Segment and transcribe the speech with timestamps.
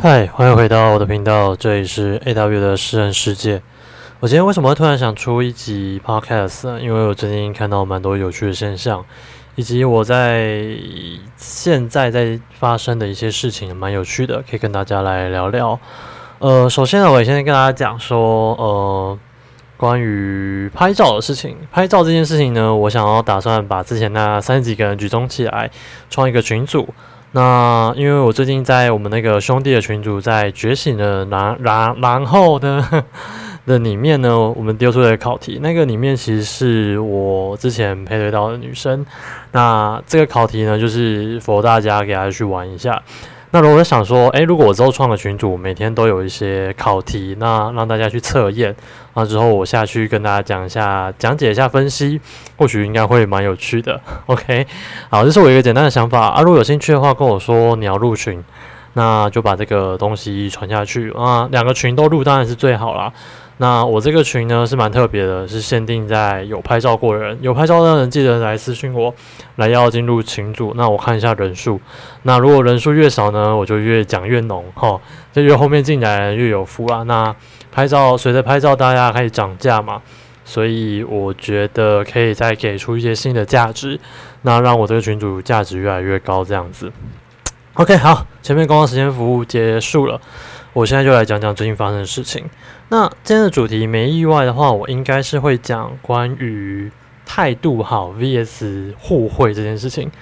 [0.00, 3.60] 嗨，欢迎回到我的频道，这里是 AW 的诗人世界。
[4.20, 6.78] 我今天为什么突然想出一集 Podcast？
[6.78, 9.04] 因为我最近看到蛮多有趣的现象，
[9.54, 10.74] 以及我在
[11.36, 15.78] 现在在发生的一些事情，蛮有趣的，可以跟大家来聊聊。
[16.38, 19.18] 呃，首先呢，我先跟大家讲说，呃，
[19.76, 21.54] 关于拍照的事情。
[21.70, 25.70] 拍照这件事情呢，我想要打算把之前那三十几个人集中起来，
[26.08, 26.88] 创一个群组。
[27.32, 32.86] 那因为我最近在我们那个兄弟的群组在觉醒的，然然然后呢
[33.64, 39.06] 的里面呢，我们丢出了考题，那个里面其实是我之前配对到的女生。
[39.52, 43.02] 那这个考题呢，就是佛大家给大家去玩一下。
[43.54, 48.74] 那如果想说，诶，如果我之后创个群组，每天都有一些考题，那让大家去测验，
[49.12, 52.18] 那之后我下去跟大家讲一下，讲解一下分析，
[52.56, 54.00] 或许应该会蛮有趣的。
[54.24, 54.66] OK，
[55.10, 56.40] 好，这是我一个简单的想法啊。
[56.40, 58.42] 如果有兴趣的话，跟我说你要入群，
[58.94, 61.46] 那就把这个东西传下去啊。
[61.52, 63.12] 两个群都入当然是最好啦。
[63.62, 69.14] 那我这个群呢是蛮特别的，是限定在有拍照过的人，有拍照的人记得来私信我，
[69.54, 70.72] 来要进入群组。
[70.76, 71.80] 那我看一下人数，
[72.24, 75.00] 那如果人数越少呢，我就越讲越浓哈，
[75.32, 77.04] 就越后面进来越有福啊。
[77.04, 77.32] 那
[77.70, 80.02] 拍照随着拍照大家开始涨价嘛，
[80.44, 84.00] 所以我觉得可以再给出一些新的价值，
[84.42, 86.90] 那让我这个群组价值越来越高这样子。
[87.74, 90.20] OK，好，前面工作时间服务结束了。
[90.74, 92.44] 我现在就来讲讲最近发生的事情。
[92.92, 96.92] 那今天的主题没意外的话，我应该是会讲关于
[97.24, 100.12] 态度好 VS 互惠这件事情。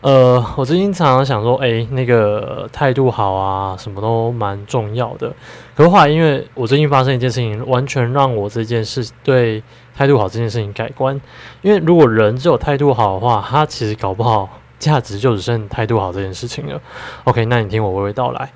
[0.00, 5.34] 呃，我最近常常想说，诶，那个态度好啊，什么都蛮重要的。
[5.76, 9.62] 可是后来，因为我最近发生一件事情，完全让我这件事对
[9.94, 11.20] 态度好这件事情改观。
[11.60, 16.80] 因为如果人只有态度好的话，他其实搞不好价值就只剩态度好这件事情了。
[17.24, 18.50] OK，那你听我娓娓道来。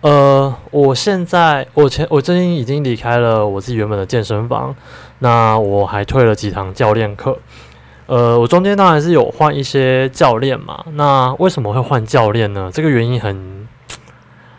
[0.00, 4.74] 呃，我现在我前我最近已经离开了我自己原本的健身房，
[5.18, 7.36] 那我还退了几堂教练课。
[8.06, 10.84] 呃，我中间当然是有换一些教练嘛。
[10.92, 12.70] 那为什么会换教练呢？
[12.72, 13.66] 这个原因很，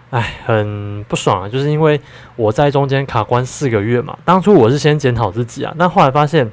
[0.09, 2.01] 哎，很不爽啊，就是因为
[2.35, 4.17] 我在中间卡关四个月嘛。
[4.25, 6.51] 当初我是先检讨自己啊，但后来发现。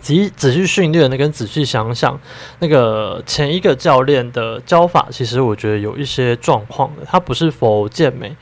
[0.00, 2.18] 仔仔细训练，那跟仔细想想，
[2.60, 7.02] 那个前一个教练的教法，其实我觉得有一些状况的。
[7.06, 8.36] 他不是否健美，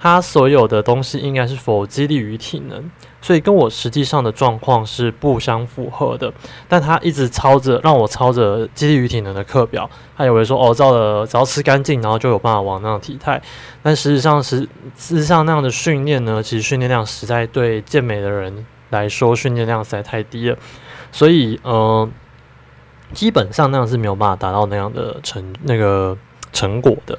[0.00, 2.90] 他所有的东西应该是否激励于体能，
[3.20, 6.32] 所以跟我实际上的状况是不相符合的。
[6.68, 13.40] 但他一直抄着让我抄着激励于体能的课表，他以为说哦，照了只要吃干净，然后就有办法往那样体态。
[13.82, 20.56] 但实际上实实际上那样的训练呢，其实训练量实在对健美的人来说，训练量实在太低了。
[21.12, 22.10] 所以，嗯，
[23.12, 26.16] 基本上那样是没有办法达到那样的成那个
[26.52, 27.18] 成果的。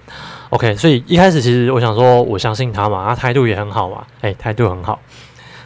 [0.49, 4.99] OK，所以一开始其实我想说，我相信他嘛，他态度也很好嘛，诶，态度很好。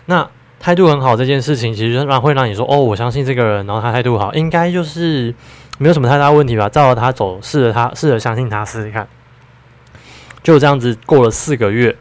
[0.05, 0.29] 那
[0.59, 5.33] 态度很好这件事情，其实让会让你说，哦，我相信这个人，然后他态度好，应该就是
[5.77, 6.67] 没有什么太大问题吧？
[6.67, 9.07] 照着他走，试着他，试着相信他，试试看。
[10.43, 11.95] 就这样子过了四个月，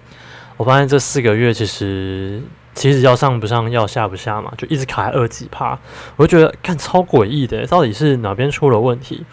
[0.57, 2.43] 我发现这四个月其实。
[2.77, 5.77] 其实要上不上，要下不下嘛，就一直卡在二级趴，
[6.15, 9.25] 我就觉得看超诡异的，到底是哪边出了问题？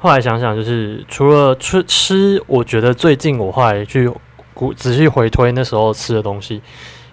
[0.00, 4.10] 后来想想，就是除了吃吃，我觉得最近我后来去
[4.76, 6.60] 仔细回推那时候吃的东西，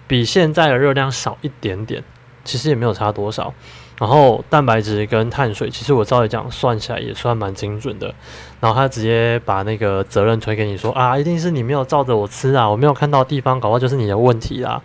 [0.08, 2.02] 比现在的热量少一点点，
[2.44, 3.54] 其实也没有差多少。
[3.98, 8.14] 然后蛋白质跟碳水，其实我照理讲算起来也算蛮精准的。
[8.60, 14.80] 然后他直接把那个责任推给你说啊，一定是你没有照着我吃啊，我没有看到地方，搞不好就是你的问题啦。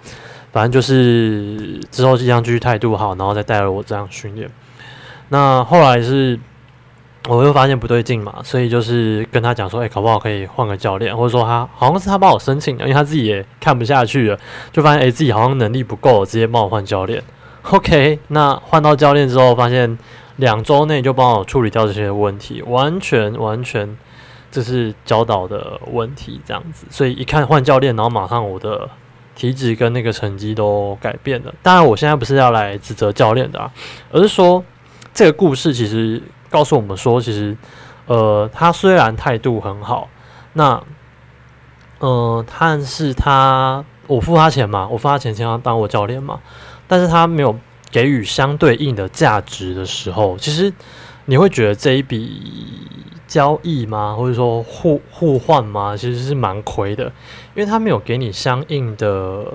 [0.54, 4.48] 反正就是之后这样继续态度好，然后再带了我这样训练。
[5.30, 6.40] 那后来是
[7.28, 14.38] 我又发现不对劲嘛，所以就是跟他讲说，哎，搞不好可以换个教练，或者说他好像是他帮我申请的，因为他自己也看不下去了，
[14.72, 17.24] 就发现哎自己好像能力不够，直接帮我换教练。
[17.72, 19.98] OK，那换到教练之后，发现
[20.36, 23.98] 两周内就帮我处理掉这些问题，完全完全
[24.52, 26.86] 这是教导的问题这样子。
[26.92, 28.88] 所以一看换教练，然后马上我的。
[29.36, 31.54] 体脂跟那个成绩都改变了。
[31.62, 33.72] 当然，我现在不是要来指责教练的啊，
[34.12, 34.64] 而是说
[35.14, 37.56] 这个故事其实告诉我们说，其实
[38.06, 40.10] 呃，他虽然态度很好，
[40.54, 40.84] 那
[42.00, 46.40] 呃，但是他我付他钱嘛，我付他钱请他当我教练嘛，
[46.88, 47.58] 但是他没有
[47.92, 50.74] 给予相对应的价值的时候，其实
[51.26, 52.90] 你会觉得这一笔。
[53.26, 54.16] 交易吗？
[54.16, 55.98] 或者说互互换吗？
[55.98, 57.06] 其实是蛮亏的，
[57.56, 59.52] 因为他没有给你相应的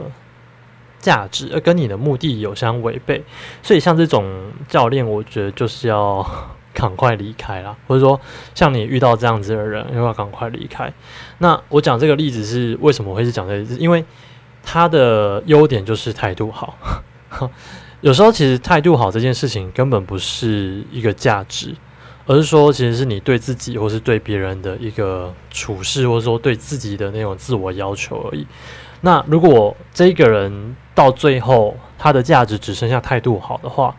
[0.99, 3.23] 价值，而跟你的目的有相违背。
[3.63, 6.27] 所以像这种教练，我觉得就是要
[6.75, 8.21] 赶快离开啦，或者说
[8.53, 10.93] 像你遇到这样子的人，又要赶快离开。
[11.39, 13.77] 那我讲这个例子是为什么会是讲这个例子？
[13.79, 14.05] 因为
[14.65, 16.77] 他的优点就是态度好。
[18.01, 21.75] 有时候其实态度好这件事情根本不是一个价值，
[22.27, 28.47] 而是说其实是你对自己或是对别人的一个处事，或者说对自己的那种自我要求而已。
[29.01, 33.95] 那如果这个人到最后他的价值只剩下态度好的话，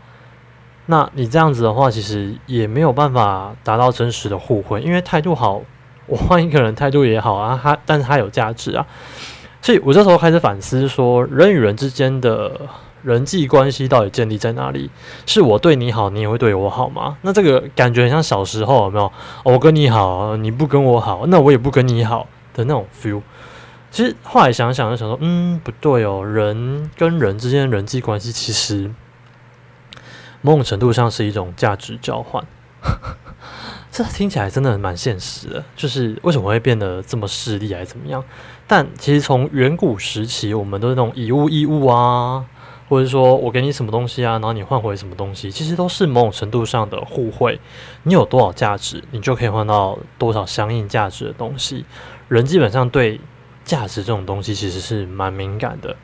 [0.86, 5.62] 那你这样子的话，其实也没有办法达到真实的互惠，因为态度好，
[6.06, 8.86] 我换一个人态度也好啊，他但是他有价值啊，
[9.60, 12.60] 所以我这时候开始反思说，人与人之间的
[13.02, 14.90] 人际关系到底建立在哪里？
[15.26, 17.16] 是我对你好，你也会对我好吗？
[17.22, 19.12] 那这个感觉很像小时候有没有？
[19.44, 23.22] 我跟你好，你不跟我好，那我也不跟你好的那种 feel。
[23.90, 28.90] 其实后来想想，就想说，嗯，不对哦，人跟人之间人际关系，其实
[30.42, 32.44] 某种程度上是一种价值交换。
[33.90, 38.22] 这听起来真的蛮现实的，就是为什么会变得这么势利，还是怎么样？
[38.68, 42.44] 但其实从远古时期，我们都是那种以物易物啊，
[42.90, 47.58] 或者说我给你什么东西啊，然后你换回什么东西，其实都是某种程度上的互惠。
[48.02, 51.86] 你有多少价值，你就可以换到多少相应价值的东西。
[52.28, 53.18] 人基本上对。
[53.62, 55.94] 价值这种东西其实是蛮敏感的，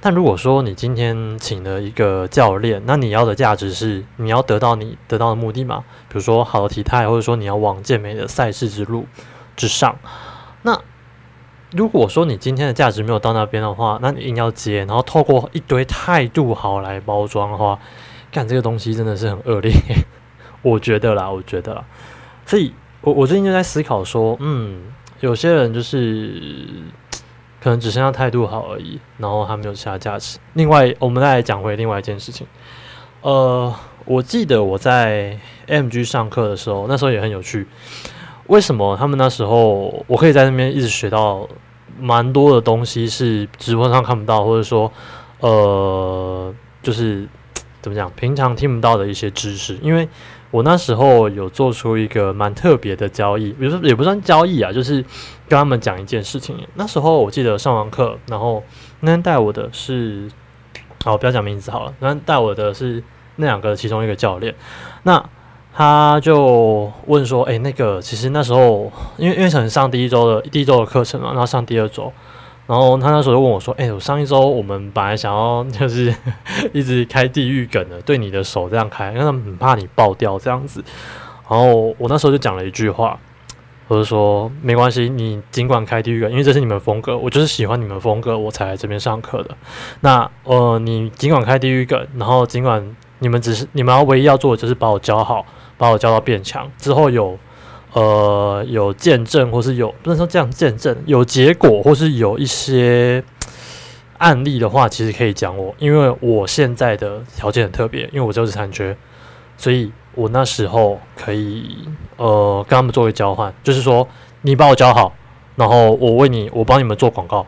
[0.00, 5.84] 但如果说你今天请了一个教练，那你要的价值是你要得到你得到的目的嘛？
[6.08, 9.06] 比如说好的体态，或者说你要往健美的赛事之路
[9.56, 9.98] 之上。
[10.62, 10.80] 那
[11.72, 17.78] 如果说你今天的价值没有到那边的话，那你硬要接，然后透过一堆态度好来包装的话，
[18.30, 19.72] 干这个东西真的是很恶劣。
[20.62, 21.84] 我觉得啦，我觉得啦，
[22.46, 24.82] 所以我我最近就在思考说，嗯，
[25.20, 26.42] 有些人就是。
[27.60, 30.38] 可能只剩下态度好而已，然后他没有其他价值。
[30.54, 32.46] 另外，我们再来讲回另外一件事情。
[33.20, 33.74] 呃，
[34.04, 35.36] 我记得我在
[35.66, 37.66] MG 上课的时候，那时候也很有趣。
[38.48, 41.48] 为什么他们那时候我可以在那边一直学到
[41.98, 44.92] 蛮多的东西，是直播上看不到，或者说，
[45.40, 46.52] 呃，
[46.82, 47.26] 就是
[47.80, 50.08] 怎么讲，平常听不到的一些知识，因为。
[50.50, 55.04] 我那时候有做出一个蛮特别的交易，比如说也不算交易啊，就是
[55.46, 56.56] 跟他们讲一件事情。
[56.72, 58.64] 那时候我记得上完课，然后
[59.00, 60.26] 那天带我的是，
[61.04, 63.04] 好不要讲名字好了，那天带我的是
[63.36, 64.54] 那两个其中一个教练，
[65.02, 65.22] 那
[65.74, 72.12] 他就问说，哎，那个其实那时候因为因为可能上第一周的第一周的课程嘛，然后上第二周。
[72.66, 76.14] 然后他那时候就问我说：“哎，我上一周我们本来想要就是
[76.74, 80.84] 一直开地狱梗的，对你的手这样开，因为他们很怕你爆掉这样子。
[81.48, 83.18] 然后我那时候就讲了一句话，
[83.86, 89.56] 我就说没关系，你尽管开地狱梗，因为这是你们风格，我就是喜欢你们风格，我才来这边上课的。
[90.00, 95.44] 那呃，你尽管开地狱梗，然后尽管你们只是你们要唯一要做的就是把我教好，
[95.76, 97.38] 把我教到变强之后有。”
[97.94, 103.24] 呃，有见证，或是有不能说这样见证，有结果，或是有一些
[104.18, 108.94] 案例的话，其实可以讲我，因为我现在的条件很特别，因为我就是残缺，
[109.56, 111.78] 所以我那时候可以
[112.18, 114.06] 呃跟他们做个交换，就是说
[114.42, 115.14] 你把我教好，
[115.56, 117.46] 然后我为你，我帮你们做广告，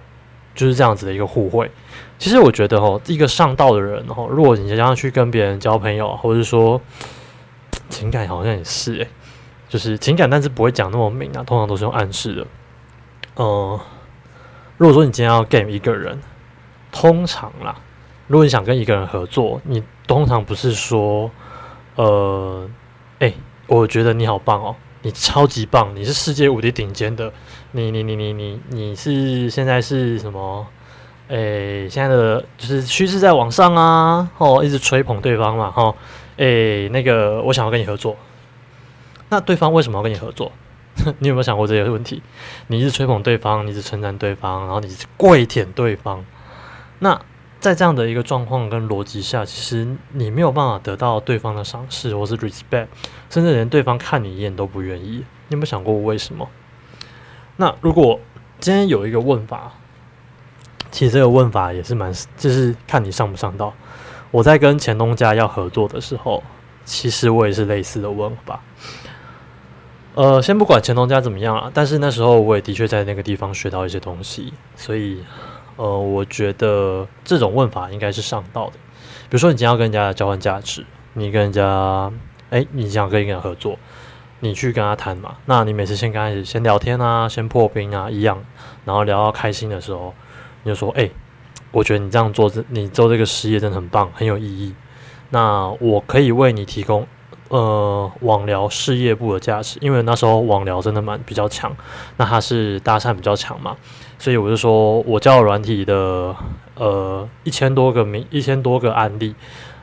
[0.55, 1.71] 就是这样子的一个互惠。
[2.21, 6.79] 其实我觉得哦，一个上道的人哦，如果你想要去跟别人交朋友，或者说
[7.89, 9.09] 情感，好像也是诶。
[9.71, 12.47] 就是情感，但是不会讲那么明啊，通常都是用暗示的。
[13.37, 13.81] 嗯，
[14.77, 16.21] 如果说你今天要 game 一个人，
[16.93, 17.75] 通常啦，
[18.27, 21.31] 如果你想跟一个人合作，你通常不是说，
[21.95, 22.69] 呃，
[23.21, 23.33] 哎，
[23.67, 27.33] 我觉得你好棒哦，你超级棒，你是世界无敌顶尖的，
[27.73, 30.67] 你你你你你你是现在是什么？
[31.31, 35.95] 诶，现在的就是趋势在往上啊，哦，一直吹捧对方嘛，哈，
[36.37, 38.17] 哎，那个我想要跟你合作。
[39.29, 40.51] 那对方为什么要跟你合作？
[41.21, 42.21] 你有没有想过这些问题？
[42.67, 46.25] 你是吹捧对方，你是称赞对方，然后你是跪舔对方。
[46.99, 47.19] 那
[47.61, 52.89] 在这样的一个状况跟逻辑下，其实你没有办法得到对方的赏识或是 respect，
[53.31, 55.25] 甚至连对方看你一眼都不愿意。
[55.47, 56.49] 你有没有想过为什么？
[57.57, 58.19] 那如果
[58.59, 59.73] 今天有一个问法，
[60.91, 63.73] 其实这个问法也是蛮，就是看你上不上道。
[64.31, 66.43] 我在跟前东家要合作的时候，
[66.85, 68.61] 其实我也是类似的问法。
[70.15, 75.23] 呃，先不管前东家怎么样啊，但是那时候我也的确在那个地方学到一些东西，所以
[75.77, 78.73] 呃，我觉得这种问法应该是上道的。
[78.73, 82.13] 比如说，你今天要跟人家交换价值，你跟人家，
[82.51, 83.79] 哎，你想跟一个人合作，
[84.41, 88.45] 你去跟他谈嘛，那你每次先开始先聊天啊，先破冰啊，一样，
[88.85, 90.13] 然后聊到开心的时候，
[90.63, 91.11] 你就说，哎，
[91.73, 94.75] 我觉得你这样做，你做这个事业真的很棒，很有意义。
[95.31, 97.07] 那我可以为你提供。
[97.49, 101.77] 呃网聊事业部的价值，因为那时候网聊真的蛮比较强，
[102.17, 103.77] 那他是搭讪比较强嘛，
[104.21, 106.33] 所以我就说我教软体的
[106.77, 109.35] 呃一千多个名一千多个案例，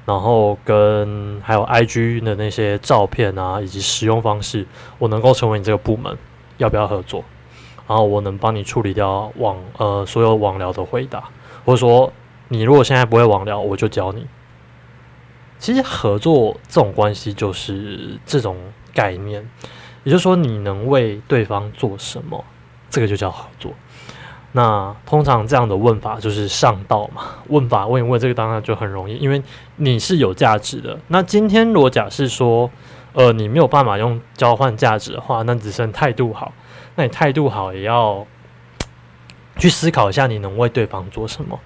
[0.06, 4.66] 然后跟还有 IG 的那些照片啊以及使用方式，
[4.98, 6.18] 我能够成为你这个部门，
[6.56, 7.22] 要不要合作？
[7.88, 11.24] 然后我能帮你处理掉网呃所有网聊的回答，
[11.66, 12.12] 或者说
[12.50, 14.28] 你如果现在不会网聊，我就教你。
[15.58, 18.58] 其实合作这种关系就是这种
[18.94, 19.50] 概念，
[20.04, 22.44] 也就是说你能为对方做什么，
[22.90, 23.72] 这个就叫合作。
[24.52, 29.42] 那通常这样的问法就是上道嘛，问法问一问这个当然就很容易，因为
[29.78, 31.00] 你是有价值的。
[31.08, 32.70] 那今天如果假设说，
[33.14, 36.54] 呃，你没有办法用交换价值的话，那只剩态度好。
[36.98, 38.26] 那你态度好，也要
[39.58, 41.58] 去思考一下你能为对方做什么。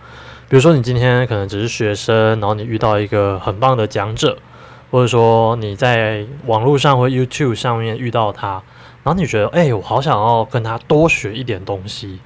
[0.49, 4.37] 比如说，你今天可能只是学生，然后你遇到一个很棒的讲者，
[4.91, 8.61] 或者说你在网络上或 YouTube 上面遇到他，
[9.03, 12.19] 然后你觉得，哎，我好想要跟他多学一点东西，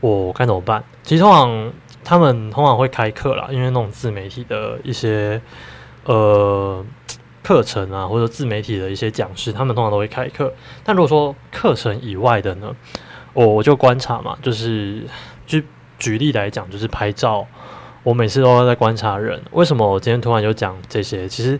[0.00, 0.84] 我该怎么办？
[1.02, 1.72] 其实通常
[2.04, 5.40] 他们通常会开课啦，因为那种自媒体的一些
[6.04, 6.84] 呃
[7.42, 10.52] 课程啊，或者自媒体的一些讲师，他们通常都会开课。
[10.84, 12.74] 但如果说课程以外的呢，
[13.32, 15.02] 我我就观察嘛，就是
[15.46, 15.60] 就
[15.98, 17.46] 举例来讲，就是拍照。
[18.04, 21.28] 我每次都要在观察人，为什么我今天突然就讲这些？
[21.28, 21.58] 其实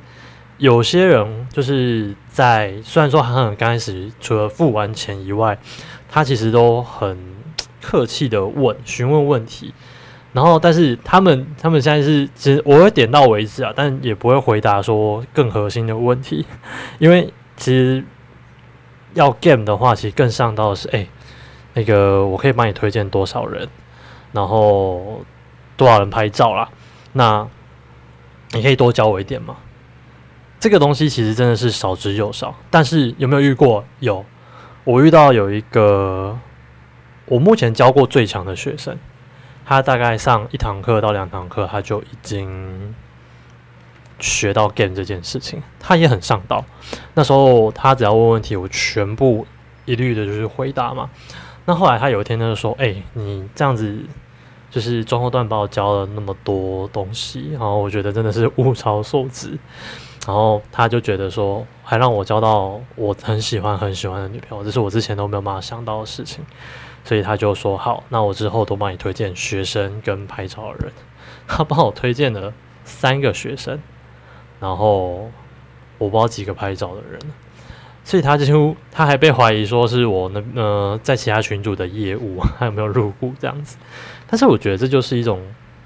[0.58, 5.56] 有些人就是在虽然说他很刚开始，除了付完钱以外，
[6.08, 7.16] 他其实都很
[7.80, 9.72] 客气的问询问问题，
[10.32, 16.46] 然后但是他们他们现在是其实我会点到为止啊，但也不会回答说更核心的问题，
[16.98, 18.04] 因为其实
[19.14, 21.06] 要 game 的话，其实更上到的是哎，
[21.74, 23.68] 那个我可以帮你推荐多少人，
[24.32, 25.24] 然后。
[25.74, 26.68] 多少人拍照啦？
[27.14, 27.48] 那
[28.50, 29.56] 你可以多教我一点吗？
[30.60, 32.54] 这个东西其实真的是少之又少。
[32.70, 33.82] 但是有没有遇过？
[33.98, 34.24] 有，
[34.84, 36.38] 我遇到有一个
[37.24, 38.96] 我目前教过最强的学生，
[39.72, 42.94] 他大概上一堂课到两堂课，他就已经
[44.20, 45.62] 学到 game 这件事情。
[45.80, 46.64] 他也很上道。
[47.14, 49.46] 那时候他只要问问题，我全部
[49.84, 51.08] 一律的就是回答嘛。
[51.64, 53.98] 那后来他有一天就说：“哎，你这样子。”
[54.72, 59.50] 就是中后段把我教了那么多东西，然后我觉得真的是物超所值，
[60.26, 66.42] 然后他就觉得说，还让我交到我很喜欢很喜欢的女朋友，这是我之前都没有办法想到的事情，
[67.04, 70.92] 所以他就说好，那我之后都帮你推荐学生跟拍照的人，
[71.46, 72.52] 他帮我推荐了
[72.84, 73.78] 三个学生，
[74.60, 75.30] 然后
[75.98, 77.20] 我不知道几个拍照的人。
[78.04, 83.76] 所以他几乎他还被怀疑说是我那呃在其他群组的业务 还有没有入股这样子，
[84.26, 85.40] 但是我觉得这就是一种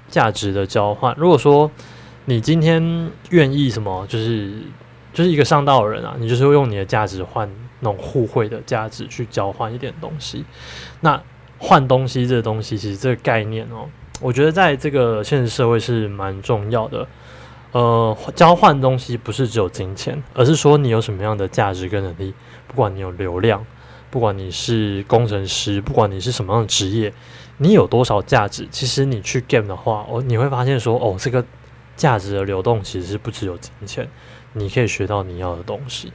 [0.09, 1.13] 价值的交换。
[1.15, 1.69] 如果说
[2.25, 4.51] 你今天愿意什么，就是
[5.13, 7.47] 就是一个上道人啊，你就是用你的价值换
[7.79, 10.45] 那种互惠的价值去交换一点东西。
[11.01, 11.21] 那
[11.57, 13.89] 换东西这个东西，其实这个概念哦，
[14.21, 17.07] 我觉得在这个现实社会是蛮重要的。
[17.73, 22.33] 呃，交换东西不是只有金钱，而是说你有什么样的价值跟能力。
[22.67, 23.65] 不管你有流量，
[24.09, 27.13] 不管你是工程师，不管你是什么样的职业，
[27.57, 31.43] 你有多少价值，其实你去 game 的话，哦，你会发现说，哦，这个
[31.95, 34.07] 价值的流动其实是不只有金钱，
[34.53, 36.13] 你可以学到你要的东西。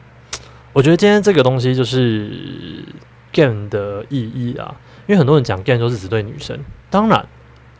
[0.72, 2.84] 我觉得今天这个东西就是
[3.32, 4.74] game 的意义啊，
[5.06, 6.58] 因为很多人讲 game 都是只对女生，
[6.90, 7.26] 当然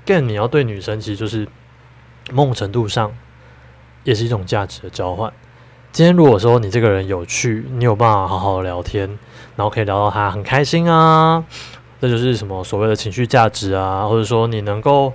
[0.07, 1.47] game 你要对女生，其实就是
[2.33, 3.13] 某种程度上。
[4.05, 5.33] 也是一种价值的交换。
[5.93, 9.09] 今天如果说你这个人有趣，你有办法好好聊天，
[9.55, 11.45] 然后可以聊到他很开心啊，
[12.01, 15.13] 这就是什么所谓的情绪价值啊，或者说你能够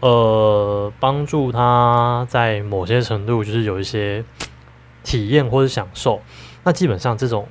[0.00, 4.22] 呃帮助他在某些程度就是有一些
[5.02, 6.20] 体验或者享受，
[6.68, 7.48] 那基本上这种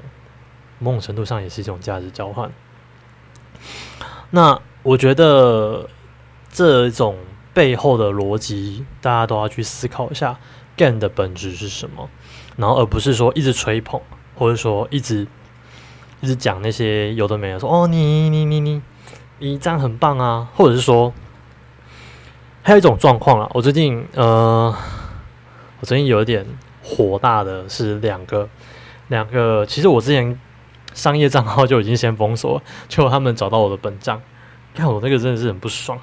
[0.77, 2.51] 某种程度上也是一种价值交换。
[4.29, 5.89] 那我觉得
[6.51, 7.17] 这种
[7.51, 10.37] 背后的逻辑，大家都要去思考一下。
[10.75, 12.07] 干的本质是什么？
[12.57, 13.99] 然后而不是说一直吹捧，
[14.35, 15.25] 或者说一直
[16.21, 18.79] 一直讲那些有的没的，说哦你你你你
[19.39, 21.11] 你这样很棒啊，或者是说
[22.61, 24.71] 还有一种状况啊，我最近呃，
[25.79, 26.45] 我最近有一点
[26.83, 28.47] 火大的是两个
[29.09, 30.39] 两个，其实我之前
[30.93, 34.21] 商业账号就已经先封锁， 结果他们找到我的本账，
[34.73, 35.99] 看我那个真的是很不爽。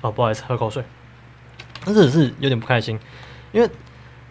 [0.00, 0.82] 啊， 不好意思，喝口水，
[1.84, 2.98] 真的是有点不开心。
[3.52, 3.68] 因为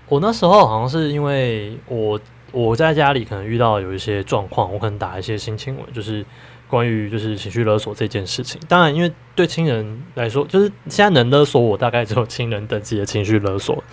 [0.08, 2.20] 我那时候好像是因为我
[2.52, 6.26] 我在家里可能遇到有一些状况，我可能打一些心情文，就是
[6.72, 8.60] 关于就是情绪勒索这件事情。
[8.70, 13.84] 当然，因为对亲人来说，就是现在能勒索我，大概只有亲人等级的情绪勒索。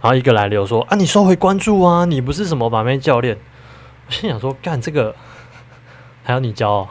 [0.00, 3.36] 然后一个来留说啊，你收回关注啊，你不是什么把妹教练。
[4.06, 5.14] 我心想说，干这个
[6.22, 6.88] 还要你教？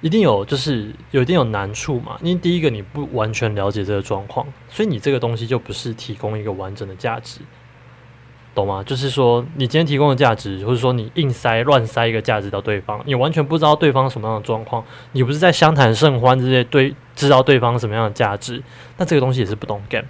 [0.00, 2.18] 一定有，就是有一定有难处嘛。
[2.20, 7.38] 因为第一个你不完全了解这个状况，所以你这个东西就不是提供一个完整的价值，
[8.54, 8.82] 懂吗？
[8.84, 18.62] 就是说你今天提供的价值，或者说你硬塞乱塞一个价值到对方，你完全不知道对方什么样的状况，你不是在相谈甚欢这些对知道对方什么样的价值，
[18.96, 20.06] 那这个东西也是不懂 game。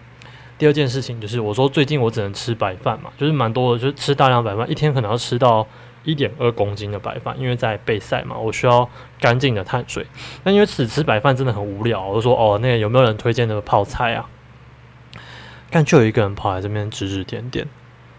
[0.58, 5.66] 第二件事情就是我说最近我只能吃白饭嘛，就是蛮多的，就是吃大量白饭，一天可能要吃到。
[6.04, 10.04] 一点二公斤的白饭，因为在备赛嘛，我需要干净的碳水。
[10.42, 14.28] 那因为此吃白饭真的很无聊，我说哦，那个有没有人推荐的泡菜啊？
[15.70, 17.68] 但就有一个人跑来这边指指点点，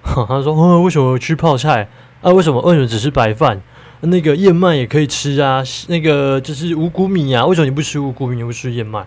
[0.27, 1.87] 他说：“哦，为什么吃泡菜
[2.21, 2.31] 啊？
[2.31, 3.61] 为什么为什么只吃白饭？
[4.01, 8.99] 那个燕麦也可以吃啊，那个就是五谷米啊，为什么你不吃五谷米，你不吃燕麦？”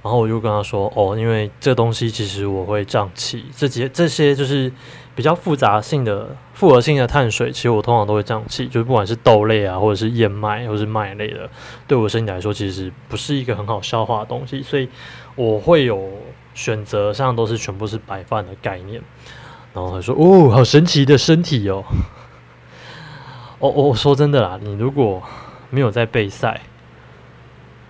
[0.00, 4.70] 然后我就跟他说：“哦，因为这东西其实我会胀气，这些这些就是
[5.14, 8.66] 比较复杂性的复合性的碳水，其实我通常都会胀气。
[8.66, 11.50] 就是不管是豆类啊，或者是燕麦，或是麦类的，
[11.86, 14.88] 对我身体来说其实不是一个很好消化的东西，所以
[15.34, 16.08] 我会有
[16.54, 19.02] 选择上都是全部是白饭的概念。”
[19.78, 21.84] 然后他说：“哦，好神奇的身体哦！”
[23.60, 25.22] 哦，我说真的啦，你如果
[25.70, 26.60] 没有在备赛，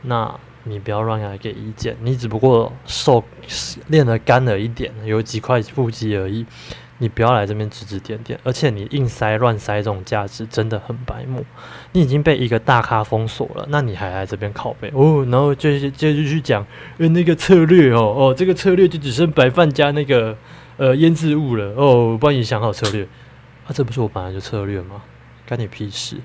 [0.02, 0.38] 那。
[0.64, 3.24] 你不要乱来给意见，你只不过瘦
[3.86, 6.44] 练的干了一点，有几块腹肌而已。
[6.98, 11.42] 你不要来这边指指点点，而且你硬塞乱塞这种价值真的很白目。
[11.92, 15.24] 你已经被一个大咖封锁了，那你还来这边拷贝哦？
[15.30, 16.66] 然后接接着去讲，
[16.98, 20.36] 呃，那个策略哦哦，这个策略就只剩白饭加那个
[20.78, 22.12] 呃腌制物了哦。
[22.12, 23.04] 我帮你想好策略，
[23.66, 25.02] 啊，这不是我本来就策略吗？
[25.46, 26.16] 干你屁事！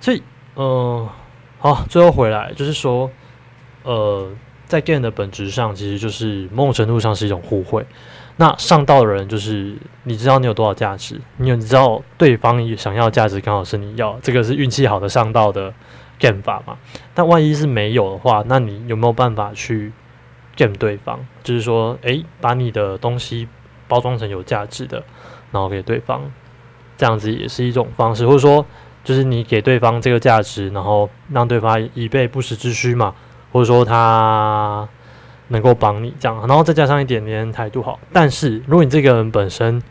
[0.00, 0.22] 所以，
[0.54, 1.08] 嗯。
[1.58, 3.08] 好，最后回来就是说，
[3.84, 4.28] 呃，
[4.66, 7.86] 在 game 的本质上，其实就是某种程度上是一种互惠。
[8.36, 15.72] 那上道的人就是你知道你有多少价值，你有你知道对方想要价值刚好是你要，这个是运气好的上道的
[16.18, 16.76] game 法嘛？
[17.14, 19.92] 但万一是没有的话，那你有没有办法去
[20.62, 21.18] game 对方？
[21.42, 23.48] 就是说，诶，把你的东西
[23.88, 25.02] 包装成有价值的，
[25.50, 26.22] 然后给对方，
[26.96, 28.64] 这样子也是一种方式，或者说。
[29.04, 33.12] 就是你给对方这个价值，然后让对方以备不时之需嘛，
[33.50, 34.88] 或者说他
[35.48, 37.98] 能够帮你这样，然后再加上一点点态度好。
[38.12, 39.82] 但是如果你这个人本身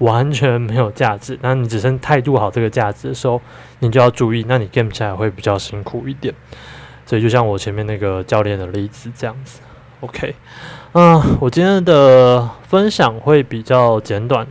[0.00, 3.40] 完全没有价值，那你只剩态度好这个价值的时候，
[3.78, 6.34] 你就要注意，那你 game 起来会比较辛苦一点。
[7.06, 9.60] 所以就像我前面那个教练的例子这样子。
[10.00, 10.34] OK，
[10.92, 14.46] 嗯，我今天的分享会比较简短，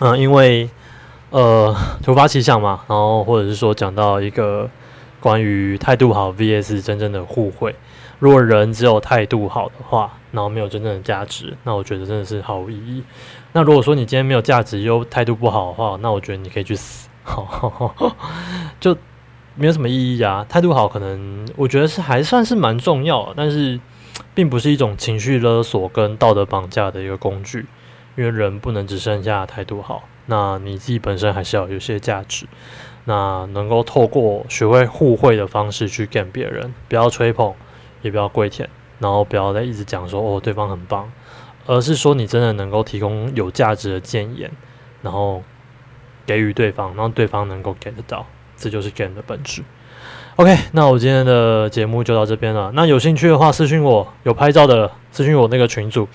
[0.00, 0.68] 嗯，因为。
[1.32, 4.68] 呃，突发奇想嘛，然后或者是说讲到一个
[5.20, 7.72] 关于态度好 VS 真正的互惠。
[8.18, 13.04] 如果人只有态度好的话，然后没有真正的价值，那我觉得真的是毫无意义。
[13.52, 17.08] 那如果说你今天没有价值又态度不好的话，那我觉得你可以去死，
[18.80, 18.96] 就
[19.54, 20.44] 没有什么意义啊。
[20.48, 23.78] 态度好可能我觉得是还算是蛮重要，但是
[24.34, 27.66] 并不是一种情绪勒索跟道德绑架的一个工具，
[28.16, 30.08] 因为人不能只剩下态度好。
[30.26, 32.46] 那你自己本身还是要有些价值，
[33.04, 37.54] 那能够透过学会互惠的方式去跟别人，不要吹捧，
[38.02, 38.68] 也不要跪舔，
[39.00, 41.10] 然后不要再一直讲说哦对方很棒，
[41.66, 44.50] 而是说你真的能够提供有价值的建言，
[45.02, 45.42] 然后
[46.24, 48.24] 给予对方，让对方能够 get 到，
[48.56, 49.64] 这就是 game 的本质。
[50.40, 52.72] OK，那我今天的节目就到这边了。
[52.72, 56.08] 那有兴趣的话私信我，有拍照的私信我那个群主。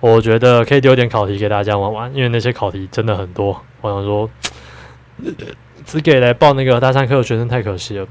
[0.00, 3.58] 我觉得可以丢点考题给大家玩玩，因为那些考题真的很多。
[3.80, 4.28] 我想说，
[5.86, 8.06] 只给来报那个大三课的学生太可惜了。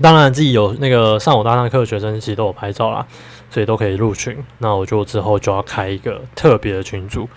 [0.00, 3.06] 当然，自己有那个上我大三课的学生其实都有拍照啦，
[3.50, 4.34] 所以都可以入群。
[4.60, 7.28] 那我就之后就要开一个特别的群组。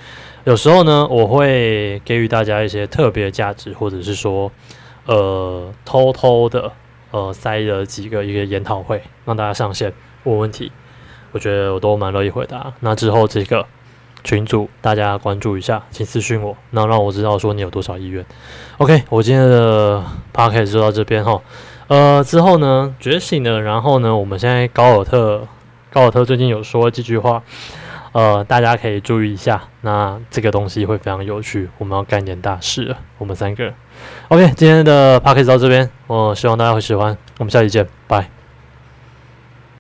[0.46, 4.50] 有时候呢，我会给予大家一些特别的价值，或者是说，
[5.08, 6.72] 呃，偷偷的
[7.14, 10.72] 呃塞了几个一个研讨会，让大家上线问问题。
[11.32, 12.74] 我觉得我都蛮乐意回答。
[12.80, 13.66] 那之后这个
[14.24, 18.26] 群主大家关注一下，请私讯我，那让我知道说你有多少意愿。
[18.80, 21.40] OK，我今天的 p o c a s 就到这边哈。
[21.88, 25.48] 呃，之后呢，觉醒了，然后呢，我们现在高尔特，
[25.92, 27.44] 高尔特最近有说这句话，
[28.14, 29.64] 呃，大家可以注意一下。
[29.82, 32.98] 那这个东西会非常有趣，我们要干点大事了。
[33.18, 33.74] 我们三个人。
[34.30, 37.16] OK，今天的 p o d c a s 到这边，我希望大家会喜欢。
[37.38, 38.33] 我们下期见，拜。